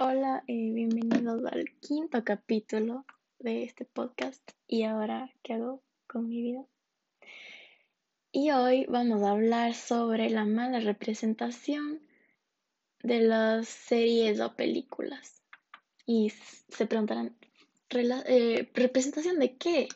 [0.00, 3.04] Hola y bienvenidos al quinto capítulo
[3.40, 6.64] de este podcast y ahora qué hago con mi vida.
[8.30, 12.00] Y hoy vamos a hablar sobre la mala representación
[13.02, 15.42] de las series o películas.
[16.06, 17.36] Y se preguntarán,
[17.90, 19.88] eh, ¿representación de qué?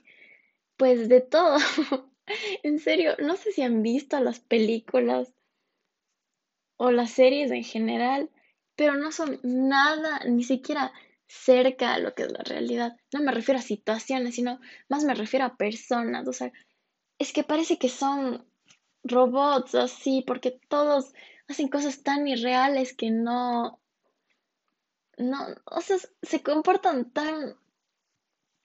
[0.77, 1.59] Pues de todo.
[2.64, 5.32] en serio, no sé si han visto las películas
[6.77, 8.29] o las series en general
[8.83, 10.93] pero no son nada, ni siquiera
[11.29, 12.97] cerca a lo que es la realidad.
[13.12, 14.59] No me refiero a situaciones, sino
[14.89, 16.27] más me refiero a personas.
[16.27, 16.52] O sea,
[17.16, 18.45] es que parece que son
[19.05, 21.12] robots así, porque todos
[21.47, 23.79] hacen cosas tan irreales que no,
[25.17, 27.55] no, o sea, se comportan tan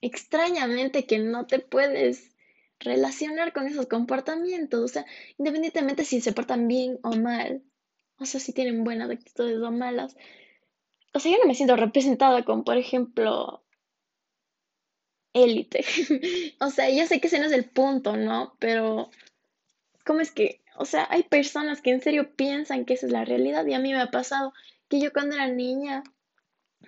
[0.00, 2.34] extrañamente que no te puedes
[2.80, 5.06] relacionar con esos comportamientos, o sea,
[5.36, 7.62] independientemente si se portan bien o mal
[8.18, 10.16] o sea, si tienen buenas actitudes o malas.
[11.14, 13.62] O sea, yo no me siento representada con, por ejemplo,
[15.32, 15.84] élite.
[16.60, 18.56] o sea, yo sé que ese no es el punto, ¿no?
[18.58, 19.10] Pero,
[20.04, 23.24] ¿cómo es que, o sea, hay personas que en serio piensan que esa es la
[23.24, 24.52] realidad y a mí me ha pasado
[24.88, 26.02] que yo cuando era niña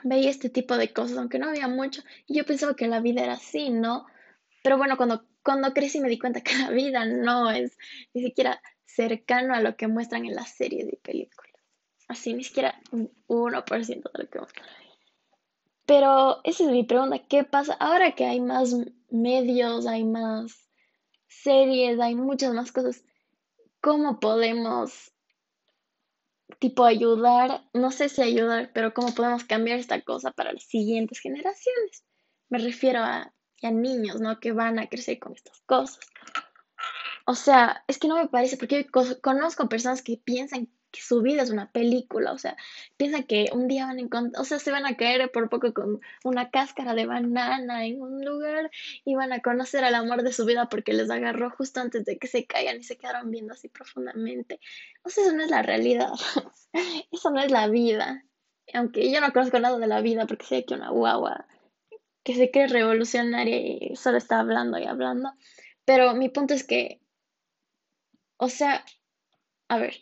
[0.04, 3.22] veía este tipo de cosas, aunque no había mucho, y yo pensaba que la vida
[3.22, 4.06] era así, ¿no?
[4.62, 7.76] Pero bueno, cuando, cuando crecí me di cuenta que la vida no es
[8.14, 8.60] ni siquiera
[8.94, 11.50] cercano a lo que muestran en las series y películas.
[12.08, 14.66] Así, ni siquiera un 1% de lo que muestran.
[15.86, 18.74] Pero esa es mi pregunta, ¿qué pasa ahora que hay más
[19.08, 20.68] medios, hay más
[21.26, 23.04] series, hay muchas más cosas?
[23.80, 25.12] ¿Cómo podemos,
[26.58, 27.64] tipo, ayudar?
[27.72, 32.04] No sé si ayudar, pero ¿cómo podemos cambiar esta cosa para las siguientes generaciones?
[32.48, 34.38] Me refiero a, a niños, ¿no?
[34.38, 35.98] Que van a crecer con estas cosas.
[37.30, 38.88] O sea, es que no me parece, porque
[39.22, 42.56] conozco personas que piensan que su vida es una película, o sea,
[42.96, 45.72] piensan que un día van a encontrar, o sea, se van a caer por poco
[45.72, 48.68] con una cáscara de banana en un lugar
[49.04, 52.18] y van a conocer al amor de su vida porque les agarró justo antes de
[52.18, 54.58] que se caigan y se quedaron viendo así profundamente.
[55.04, 56.10] O sea, eso no es la realidad,
[57.12, 58.24] eso no es la vida.
[58.74, 61.46] Aunque yo no conozco nada de la vida porque sé que una guagua
[62.24, 65.30] que se cree revolucionaria y solo está hablando y hablando.
[65.84, 67.00] Pero mi punto es que
[68.40, 68.84] o sea,
[69.68, 69.94] a ver,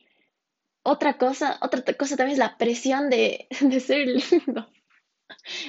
[0.85, 3.49] otra cosa, otra cosa también es la presión de,
[3.85, 4.71] ser lindo.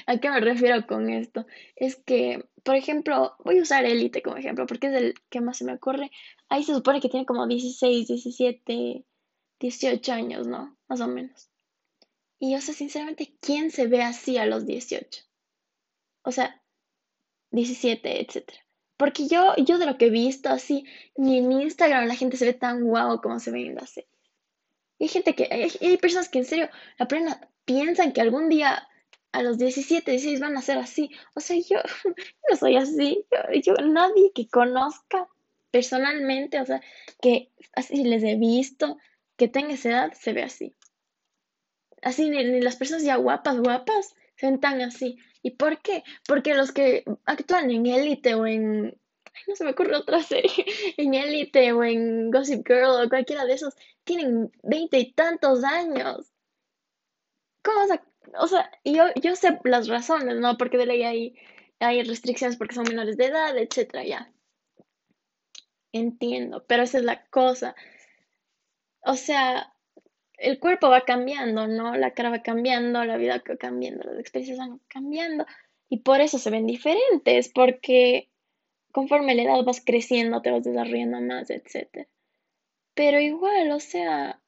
[0.05, 1.45] ¿A qué me refiero con esto?
[1.75, 5.57] Es que, por ejemplo, voy a usar Elite como ejemplo porque es el que más
[5.57, 6.11] se me ocurre.
[6.47, 9.03] Ahí se supone que tiene como 16, 17,
[9.59, 10.77] 18 años, ¿no?
[10.87, 11.49] Más o menos.
[12.39, 15.23] Y, o sea, sinceramente, ¿quién se ve así a los 18?
[16.21, 16.61] O sea,
[17.51, 18.68] 17, etcétera.
[18.99, 20.83] Porque yo, yo de lo que he visto así,
[21.15, 24.09] ni en Instagram la gente se ve tan guau como se ve en la serie.
[24.97, 27.07] Y hay gente que, hay, personas que en serio la
[27.63, 28.89] piensan que algún día
[29.31, 31.11] a los 17, 16 van a ser así.
[31.33, 31.77] O sea, yo,
[32.49, 33.25] no soy así.
[33.63, 35.29] Yo, nadie que conozca
[35.71, 36.81] personalmente, o sea,
[37.21, 38.97] que así les he visto,
[39.37, 40.75] que tenga esa edad, se ve así.
[42.01, 45.19] Así, ni las personas ya guapas, guapas, se ven tan así.
[45.41, 46.03] ¿Y por qué?
[46.27, 48.97] Porque los que actúan en Élite o en...
[49.47, 50.65] no se me ocurre otra serie.
[50.97, 56.31] En Élite o en Gossip Girl o cualquiera de esos tienen veinte y tantos años.
[57.63, 57.79] ¿Cómo?
[58.39, 60.57] O sea, yo, yo sé las razones, ¿no?
[60.57, 61.35] Porque de ley hay,
[61.79, 64.31] hay restricciones porque son menores de edad, etcétera, ya.
[65.91, 67.75] Entiendo, pero esa es la cosa.
[69.01, 69.73] O sea,
[70.39, 71.95] el cuerpo va cambiando, ¿no?
[71.95, 75.45] La cara va cambiando, la vida va cambiando, las experiencias van cambiando
[75.89, 78.29] y por eso se ven diferentes, porque
[78.91, 82.07] conforme la edad vas creciendo, te vas desarrollando más, etc.
[82.93, 84.41] Pero igual, o sea,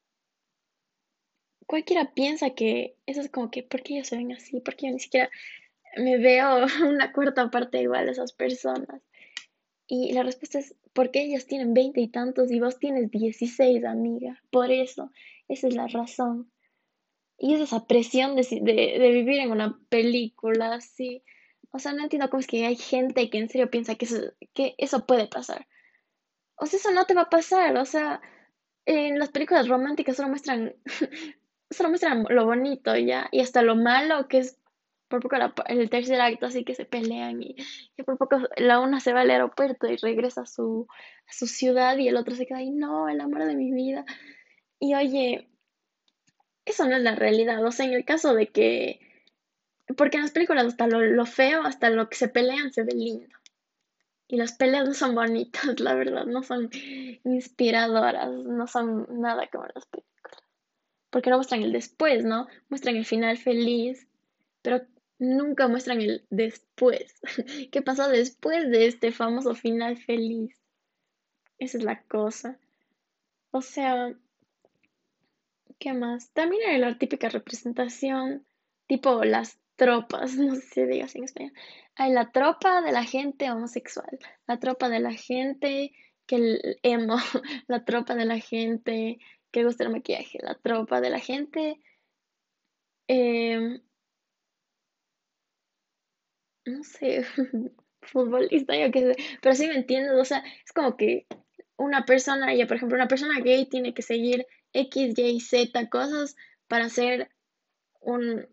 [1.66, 4.60] cualquiera piensa que eso es como que, ¿por qué ellos se ven así?
[4.60, 5.30] ¿Por qué yo ni siquiera
[5.98, 9.02] me veo una cuarta parte igual de esas personas?
[9.88, 14.42] Y la respuesta es, porque ellas tienen veinte y tantos y vos tienes dieciséis, amiga.
[14.50, 15.12] Por eso.
[15.52, 16.50] Esa es la razón.
[17.38, 21.24] Y es esa presión de, vivir en una película así.
[21.72, 24.22] O sea, no entiendo cómo es que hay gente que en serio piensa que eso,
[24.54, 25.68] que eso puede pasar.
[26.56, 27.76] O sea, eso no te va a pasar.
[27.76, 28.22] O sea,
[28.86, 30.74] en las películas románticas solo muestran,
[31.70, 33.28] solo muestran lo bonito ya.
[33.34, 34.58] Y hasta lo malo que es
[35.10, 35.36] por poco
[35.68, 37.58] el tercer acto así que se pelean y,
[37.98, 40.88] y, por poco la una se va al aeropuerto y regresa a su,
[41.28, 44.06] a su ciudad y el otro se queda ahí, no, el amor de mi vida.
[44.82, 45.48] Y oye,
[46.66, 47.64] eso no es la realidad.
[47.64, 49.00] O sea, en el caso de que.
[49.96, 53.36] Porque en las películas hasta lo, feo, hasta lo que se pelean, se ve lindo.
[54.28, 56.70] Y las peleas no son bonitas, la verdad, no son
[57.24, 60.44] inspiradoras, no son nada como las películas.
[61.12, 62.48] Porque no muestran el después, ¿no?
[62.70, 64.08] Muestran el final feliz.
[64.64, 64.82] pero
[65.20, 67.22] nunca muestran el después.
[67.72, 70.58] ¿Qué pasó después de este famoso final feliz?
[71.60, 72.58] Esa es la cosa.
[73.52, 74.16] O sea,
[75.82, 76.32] ¿qué más?
[76.32, 78.46] También hay la típica representación,
[78.88, 81.54] tipo las tropas, no sé si se diga así en español.
[81.96, 85.92] Hay la tropa de la gente homosexual, la tropa de la gente
[86.28, 87.18] que el emo,
[87.68, 89.18] la tropa de la gente
[89.52, 91.82] que gusta el maquillaje, la tropa de la gente
[93.08, 93.82] em,
[96.66, 97.26] no sé,
[98.04, 101.26] futbolista, yo qué sé, pero sí me entiendes, o sea, es como que
[101.76, 106.36] una persona, ya por ejemplo, una persona gay tiene que seguir X, Y, Z cosas
[106.68, 107.30] para ser
[108.00, 108.48] un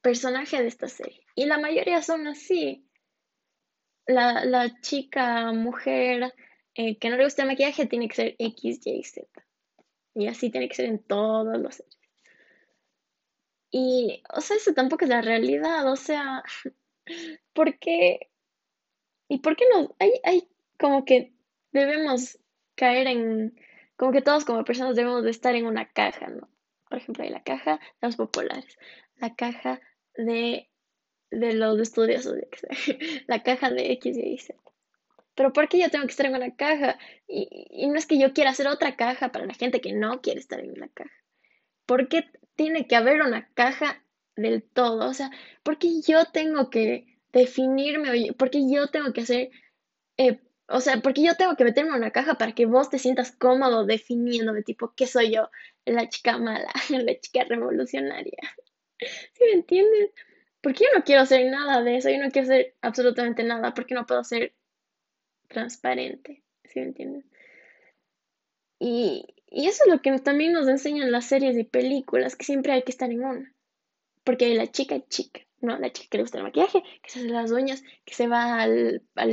[0.00, 1.24] personaje de esta serie.
[1.34, 2.84] Y la mayoría son así.
[4.06, 6.32] La, la chica, mujer
[6.74, 9.28] eh, que no le gusta el maquillaje tiene que ser X, Y, Z.
[10.14, 11.98] Y así tiene que ser en todos los series.
[13.70, 16.42] Y, o sea, eso tampoco es la realidad, o sea,
[17.52, 18.30] ¿por qué?
[19.28, 19.94] ¿Y por qué no?
[19.98, 20.48] Hay, hay
[20.78, 21.34] como que
[21.72, 22.38] debemos
[22.76, 23.60] caer en,
[23.98, 26.48] como que todos como personas debemos de estar en una caja, ¿no?
[26.88, 28.78] Por ejemplo, hay la caja de los populares,
[29.16, 29.82] la caja
[30.16, 30.70] de,
[31.30, 32.34] de los estudiosos,
[33.26, 34.58] la caja de X y Z.
[35.34, 36.98] Pero ¿por qué yo tengo que estar en una caja?
[37.26, 40.22] Y, y no es que yo quiera hacer otra caja para la gente que no
[40.22, 41.12] quiere estar en una caja.
[41.84, 42.24] ¿Por qué
[42.56, 44.02] tiene que haber una caja
[44.38, 45.08] del todo.
[45.08, 45.30] O sea,
[45.62, 49.50] porque yo tengo que definirme, porque yo tengo que hacer,
[50.16, 52.98] eh, o sea, porque yo tengo que meterme en una caja para que vos te
[52.98, 55.50] sientas cómodo definiéndome, tipo, ¿qué soy yo?
[55.86, 58.38] La chica mala, la chica revolucionaria.
[58.98, 60.10] ¿Sí me entiendes?
[60.60, 63.94] Porque yo no quiero hacer nada de eso, yo no quiero hacer absolutamente nada, porque
[63.94, 64.54] no puedo ser
[65.48, 66.42] transparente.
[66.64, 67.24] ¿Sí me entiendes?
[68.78, 72.72] Y, y eso es lo que también nos enseñan las series y películas, que siempre
[72.72, 73.54] hay que estar en una.
[74.22, 75.78] Porque hay la chica chica, ¿no?
[75.78, 78.60] La chica que le gusta el maquillaje, que se hace las uñas, que se va
[78.60, 79.32] al, al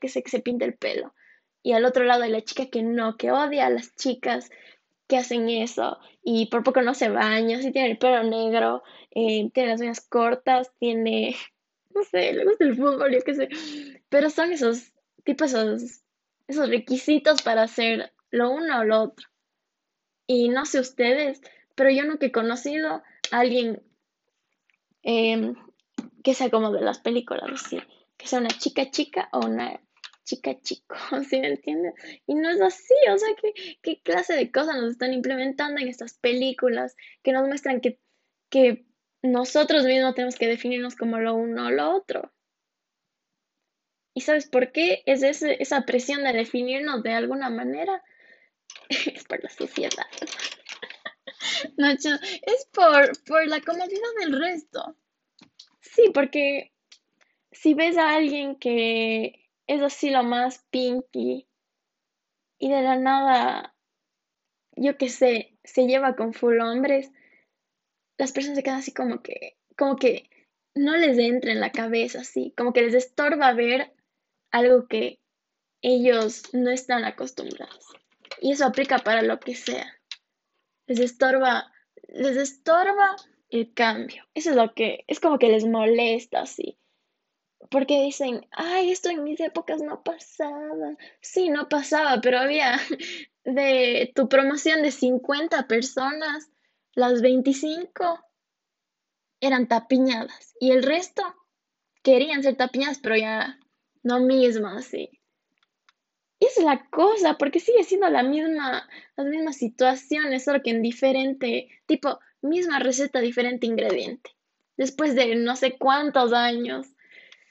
[0.00, 1.14] que se, que se pinta el pelo.
[1.62, 4.50] Y al otro lado hay la chica que no, que odia a las chicas
[5.06, 9.50] que hacen eso y por poco no se baña, si tiene el pelo negro, eh,
[9.52, 11.36] tiene las uñas cortas, tiene,
[11.94, 13.48] no sé, le gusta el fútbol, yo qué sé.
[14.08, 14.92] Pero son esos,
[15.24, 16.02] tipos esos,
[16.48, 19.28] esos requisitos para hacer lo uno o lo otro.
[20.26, 21.40] Y no sé ustedes,
[21.74, 23.82] pero yo nunca he conocido a alguien
[25.04, 25.54] em,
[26.22, 27.78] que sea como de las películas, así,
[28.16, 29.80] que sea una chica chica o una
[30.24, 30.96] chica chico,
[31.28, 31.92] ¿sí me entienden?
[32.26, 35.88] Y no es así, o sea, ¿qué, qué clase de cosas nos están implementando en
[35.88, 38.00] estas películas que nos muestran que,
[38.50, 38.86] que
[39.22, 42.32] nosotros mismos tenemos que definirnos como lo uno o lo otro?
[44.14, 48.02] ¿Y sabes por qué es ese, esa presión de definirnos de alguna manera?
[48.88, 50.06] es por la sociedad.
[51.76, 52.10] Nacho,
[52.42, 54.96] es por, por la comodidad del resto.
[55.80, 56.72] Sí, porque
[57.52, 61.46] si ves a alguien que es así lo más pinky
[62.58, 63.74] y de la nada,
[64.76, 67.10] yo qué sé, se lleva con full hombres,
[68.18, 70.30] las personas se quedan así como que, como que
[70.74, 73.92] no les entra en la cabeza así, como que les estorba ver
[74.50, 75.20] algo que
[75.82, 77.86] ellos no están acostumbrados.
[78.40, 79.86] Y eso aplica para lo que sea.
[80.86, 81.72] Les estorba,
[82.08, 83.16] les estorba
[83.50, 84.24] el cambio.
[84.34, 86.78] Eso es lo que, es como que les molesta así.
[87.70, 90.96] Porque dicen, ay, esto en mis épocas no pasaba.
[91.20, 92.78] Sí, no pasaba, pero había
[93.44, 96.50] de tu promoción de 50 personas,
[96.94, 98.20] las 25
[99.40, 101.22] eran tapiñadas y el resto
[102.02, 103.58] querían ser tapiñadas, pero ya
[104.02, 105.10] no mismo así
[106.46, 111.68] es la cosa, porque sigue siendo la misma, las mismas situaciones, solo que en diferente,
[111.86, 114.30] tipo, misma receta, diferente ingrediente.
[114.76, 116.86] Después de no sé cuántos años,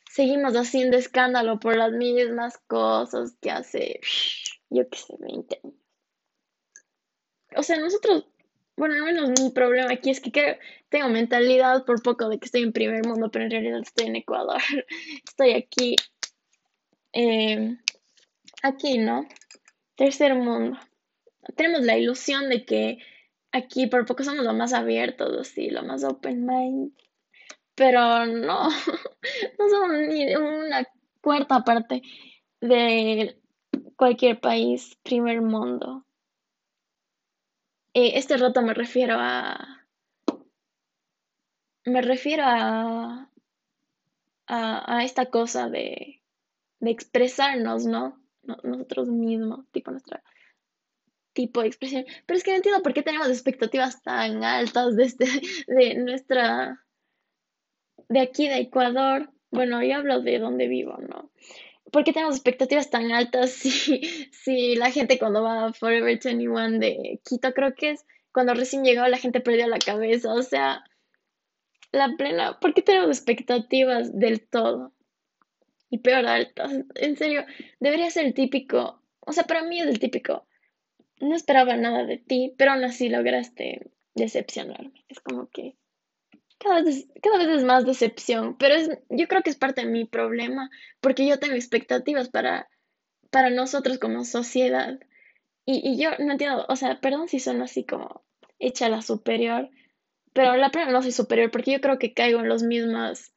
[0.10, 4.00] seguimos haciendo escándalo por las mismas cosas que hace,
[4.70, 5.76] yo qué sé, 20 años.
[7.56, 8.26] O sea, nosotros,
[8.76, 10.58] bueno, al menos mi problema aquí es que creo,
[10.90, 14.16] tengo mentalidad por poco de que estoy en primer mundo, pero en realidad estoy en
[14.16, 14.62] Ecuador.
[15.28, 15.96] Estoy aquí.
[17.14, 17.78] Eh,
[18.64, 19.28] aquí, ¿no?
[19.96, 20.80] Tercer mundo.
[21.56, 22.98] Tenemos la ilusión de que
[23.52, 26.94] aquí por poco somos lo más abiertos, así, lo más open mind.
[27.76, 28.70] Pero no,
[29.60, 30.88] no somos ni una
[31.22, 32.02] cuarta parte
[32.62, 33.40] de
[33.96, 36.06] cualquier país primer mundo.
[37.94, 39.86] Eh, este rato me refiero a.
[41.86, 43.30] Me refiero a.
[44.48, 46.22] a, a esta cosa de,
[46.80, 48.23] de expresarnos, ¿no?
[48.44, 50.24] Nosotros mismos, tipo nuestra
[51.34, 52.06] tipo de expresión.
[52.26, 55.26] Pero es que no entiendo por qué tenemos expectativas tan altas de, este,
[55.68, 56.80] de nuestra
[58.10, 61.32] de aquí de Ecuador, bueno, yo hablo de donde vivo, ¿no?
[61.92, 66.80] ¿Por qué tenemos expectativas tan altas si, si la gente cuando va a Forever 21
[66.80, 70.84] de Quito, creo que es cuando recién llegó la gente perdió la cabeza, o sea,
[71.92, 74.93] la plena, ¿por qué tenemos expectativas del todo?
[75.94, 77.46] Y peor altas, en serio,
[77.80, 80.48] debería ser el típico, o sea, para mí es el típico,
[81.20, 85.06] no esperaba nada de ti, pero aún así lograste decepcionarme.
[85.08, 85.76] Es como que
[86.58, 89.88] cada vez, cada vez es más decepción, pero es, yo creo que es parte de
[89.92, 92.68] mi problema, porque yo tengo expectativas para,
[93.30, 95.00] para nosotros como sociedad.
[95.64, 98.24] Y, y yo no entiendo, o sea, perdón si son así como
[98.58, 99.70] hecha la superior,
[100.34, 103.32] pero la plena no soy superior porque yo creo que caigo en los mismos,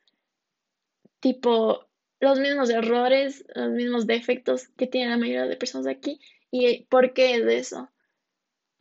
[1.20, 1.86] tipo,
[2.20, 6.20] los mismos errores, los mismos defectos que tienen la mayoría de personas aquí.
[6.50, 7.90] ¿Y por qué es eso?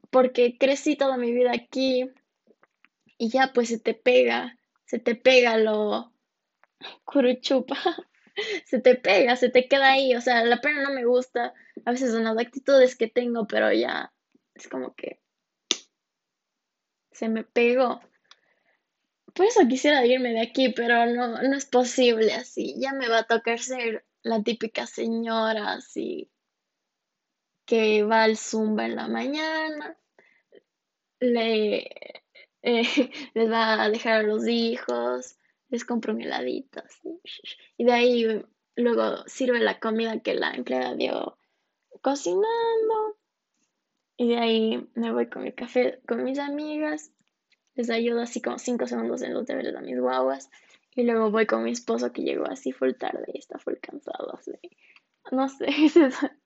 [0.10, 2.10] Porque crecí toda mi vida aquí
[3.18, 6.13] y ya pues se te pega, se te pega lo
[7.04, 7.77] curuchupa,
[8.65, 10.15] se te pega, se te queda ahí.
[10.15, 11.54] O sea, la pena no me gusta.
[11.86, 14.13] A veces son las actitudes que tengo, pero ya
[14.54, 15.20] es como que
[17.12, 18.01] se me pegó.
[19.36, 22.75] Por eso quisiera irme de aquí, pero no, no es posible así.
[22.80, 26.32] Ya me va a tocar ser la típica señora así
[27.65, 29.98] que va al zumba en la mañana,
[31.20, 31.88] le,
[32.62, 35.38] eh, les va a dejar a los hijos,
[35.70, 36.84] les compra un heladito,
[37.77, 41.38] y de ahí luego sirve la comida que la empleada dio
[42.01, 43.18] cocinando,
[44.18, 47.12] y de ahí me voy con el café con mis amigas,
[47.75, 50.50] les ayudo así como cinco segundos en los deberes a mis guaguas,
[50.96, 54.34] y luego voy con mi esposo que llegó así full tarde y está full cansado,
[54.34, 54.51] así.
[55.32, 55.67] No sé,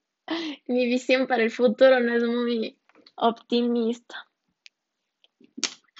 [0.67, 2.77] mi visión para el futuro no es muy
[3.15, 4.27] optimista.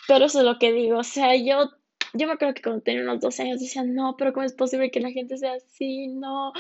[0.08, 1.70] Pero eso es lo que digo, o sea, yo,
[2.14, 4.90] yo me acuerdo que cuando tenía unos 12 años decía, no, pero ¿cómo es posible
[4.90, 6.08] que la gente sea así?
[6.08, 6.52] No,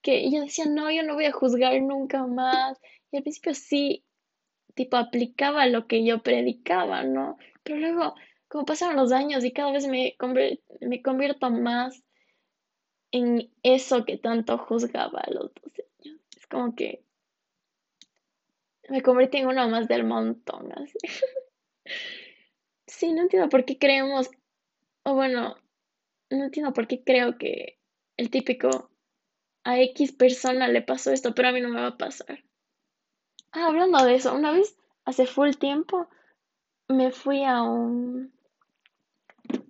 [0.00, 2.80] que yo decía, no, yo no voy a juzgar nunca más.
[3.10, 4.04] Y al principio sí,
[4.74, 7.36] tipo, aplicaba lo que yo predicaba, ¿no?
[7.64, 8.14] Pero luego,
[8.48, 10.16] como pasaron los años y cada vez me,
[10.80, 12.04] me convierto más
[13.10, 16.20] en eso que tanto juzgaba a los 12 años.
[16.36, 17.02] Es como que
[18.88, 20.98] me convertí en uno más del montón, así.
[22.86, 24.30] Sí, no entiendo por qué creemos,
[25.02, 25.56] o bueno,
[26.30, 27.78] no entiendo por qué creo que
[28.16, 28.90] el típico
[29.64, 32.44] a X persona le pasó esto, pero a mí no me va a pasar.
[33.52, 36.08] Ah, hablando de eso, una vez, hace full tiempo,
[36.88, 38.32] me fui a un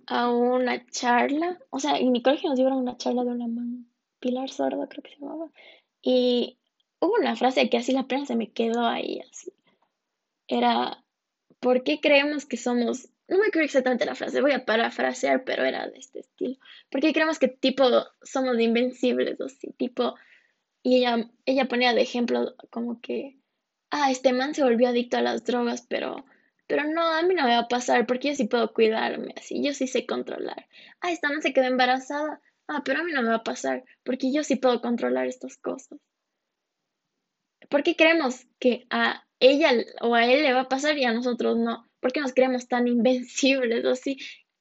[0.07, 3.87] a una charla, o sea, en mi colegio nos dieron una charla de una man,
[4.19, 5.51] Pilar Sordo creo que se llamaba,
[6.01, 6.57] y
[6.99, 9.51] hubo una frase que así la prensa se me quedó ahí, así.
[10.47, 11.03] Era,
[11.59, 15.63] ¿por qué creemos que somos, no me acuerdo exactamente la frase, voy a parafrasear, pero
[15.65, 16.57] era de este estilo,
[16.91, 17.85] ¿por qué creemos que tipo
[18.21, 20.15] somos invencibles o así, tipo,
[20.83, 23.39] y ella, ella ponía de ejemplo como que,
[23.89, 26.25] ah, este man se volvió adicto a las drogas, pero,
[26.67, 29.63] pero no, a mí no me va a pasar porque yo sí puedo cuidarme, así,
[29.63, 30.67] yo sí sé controlar.
[31.01, 33.83] Ah, esta man se quedó embarazada, ah, pero a mí no me va a pasar
[34.03, 35.99] porque yo sí puedo controlar estas cosas.
[37.69, 41.13] ¿Por qué creemos que a ella o a él le va a pasar y a
[41.13, 41.87] nosotros no?
[41.99, 44.17] ¿Por qué nos creemos tan invencibles así?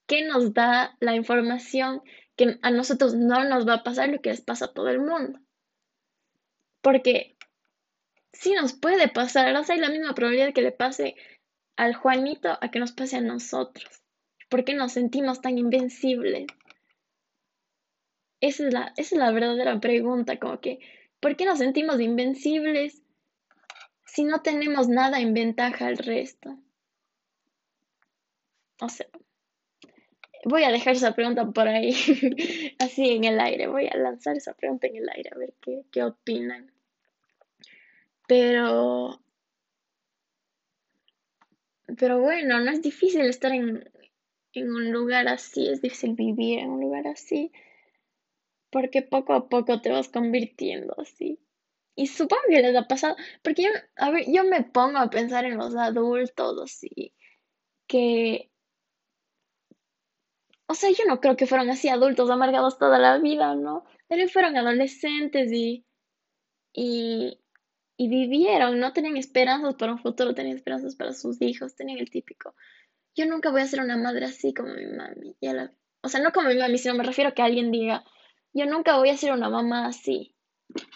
[0.06, 2.02] ¿Qué nos da la información
[2.36, 5.00] que a nosotros no nos va a pasar lo que les pasa a todo el
[5.00, 5.38] mundo?
[6.82, 7.36] Porque
[8.32, 11.16] sí nos puede pasar, o sea, hay la misma probabilidad que le pase
[11.76, 14.02] al Juanito a que nos pase a nosotros.
[14.48, 16.46] ¿Por qué nos sentimos tan invencibles?
[18.40, 20.80] Esa es la, esa es la verdadera pregunta, como que
[21.24, 23.02] ¿Por qué nos sentimos invencibles
[24.04, 26.58] si no tenemos nada en ventaja al resto?
[28.78, 29.06] O sea,
[30.44, 31.94] voy a dejar esa pregunta por ahí,
[32.78, 33.68] así en el aire.
[33.68, 36.70] Voy a lanzar esa pregunta en el aire a ver qué, qué opinan.
[38.28, 39.18] Pero,
[41.98, 43.90] pero bueno, no es difícil estar en,
[44.52, 47.52] en un lugar así, es difícil vivir en un lugar así
[48.74, 51.38] porque poco a poco te vas convirtiendo así.
[51.94, 55.44] Y supongo que les ha pasado, porque yo, a ver, yo me pongo a pensar
[55.44, 57.14] en los adultos así,
[57.86, 58.50] que,
[60.66, 63.84] o sea, yo no creo que fueron así adultos amargados toda la vida, ¿no?
[64.08, 65.86] Pero fueron adolescentes y,
[66.72, 67.38] y,
[67.96, 72.10] y vivieron, no tenían esperanzas para un futuro, tenían esperanzas para sus hijos, tenían el
[72.10, 72.54] típico.
[73.14, 75.36] Yo nunca voy a ser una madre así como mi mami.
[76.02, 78.04] o sea, no como mi mami, sino me refiero a que alguien diga,
[78.52, 80.34] yo nunca voy a ser una mamá así.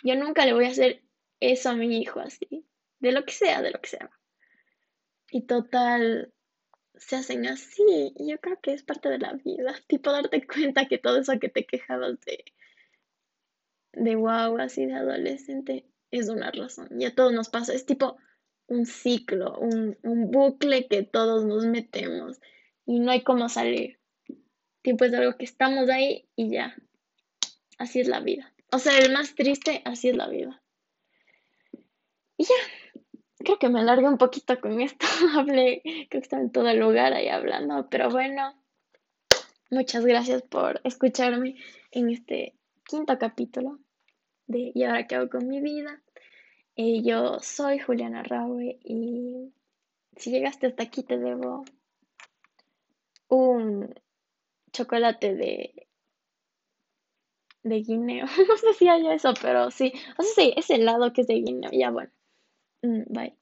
[0.03, 1.03] Yo nunca le voy a hacer
[1.41, 2.67] eso a mi hijo así.
[2.99, 4.11] De lo que sea, de lo que sea.
[5.31, 6.33] Y total,
[6.95, 8.13] se hacen así.
[8.17, 9.75] Y yo creo que es parte de la vida.
[9.87, 12.45] Tipo, darte cuenta que todo eso que te quejabas de,
[13.93, 16.89] de wow, así de adolescente, es una razón.
[17.01, 17.73] Y a todos nos pasa.
[17.73, 18.17] Es tipo
[18.67, 22.41] un ciclo, un, un bucle que todos nos metemos.
[22.87, 23.99] Y no hay cómo salir.
[24.83, 26.77] Tipo, es algo que estamos ahí y ya.
[27.79, 28.53] Así es la vida.
[28.73, 30.63] O sea, el más triste, así es la vida.
[32.37, 33.03] Y ya,
[33.39, 35.07] creo que me alargué un poquito con esto.
[35.37, 38.55] Hablé, creo que estaba en todo el lugar ahí hablando, pero bueno,
[39.71, 41.57] muchas gracias por escucharme
[41.91, 43.81] en este quinto capítulo
[44.49, 46.03] de ¿Y ahora qué hago con mi vida?
[46.77, 49.53] Eh, yo soy Juliana Raue y
[50.17, 51.65] si llegaste hasta aquí te debo
[53.29, 53.95] un
[54.73, 55.89] chocolate de
[57.63, 58.27] de guineo.
[58.49, 59.93] No sé si hay eso, pero sí.
[60.19, 61.71] O sea, sí, ese helado que es de guineo.
[61.73, 62.11] Ya bueno.
[62.83, 63.38] Mm, bye.